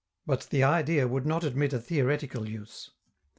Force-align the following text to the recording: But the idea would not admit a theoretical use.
But 0.25 0.47
the 0.49 0.63
idea 0.63 1.07
would 1.07 1.27
not 1.27 1.43
admit 1.43 1.73
a 1.73 1.79
theoretical 1.79 2.49
use. 2.49 2.89